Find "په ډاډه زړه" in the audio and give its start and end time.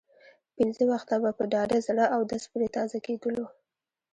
1.37-2.05